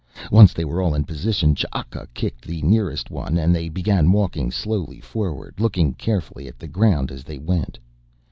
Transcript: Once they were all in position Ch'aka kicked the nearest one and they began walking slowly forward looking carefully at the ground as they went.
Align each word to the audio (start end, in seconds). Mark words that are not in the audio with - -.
Once 0.31 0.51
they 0.51 0.65
were 0.65 0.81
all 0.81 0.95
in 0.95 1.03
position 1.03 1.53
Ch'aka 1.53 2.07
kicked 2.15 2.41
the 2.43 2.59
nearest 2.63 3.11
one 3.11 3.37
and 3.37 3.53
they 3.55 3.69
began 3.69 4.11
walking 4.11 4.49
slowly 4.49 4.99
forward 4.99 5.53
looking 5.59 5.93
carefully 5.93 6.47
at 6.47 6.57
the 6.57 6.67
ground 6.67 7.11
as 7.11 7.23
they 7.23 7.37
went. 7.37 7.77